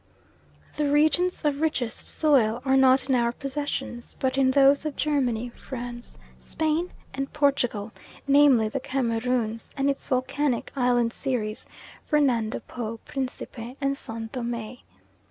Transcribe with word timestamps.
The 0.77 0.89
regions 0.91 1.45
of 1.45 1.61
richest 1.61 2.09
soil 2.09 2.59
are 2.65 2.75
not 2.75 3.07
in 3.07 3.13
our 3.13 3.31
possessions, 3.31 4.15
but 4.19 4.35
in 4.35 4.49
those 4.49 4.83
of 4.83 4.95
Germany, 4.95 5.49
France, 5.49 6.17
Spain, 6.39 6.91
and 7.13 7.31
Portugal, 7.31 7.91
namely, 8.27 8.67
the 8.67 8.79
Cameroons 8.79 9.69
and 9.77 9.91
its 9.91 10.07
volcanic 10.07 10.71
island 10.75 11.13
series, 11.13 11.67
Fernando 12.03 12.61
Po, 12.61 12.97
Principe, 13.05 13.77
and 13.79 13.95
San 13.95 14.29
Thome. 14.29 14.77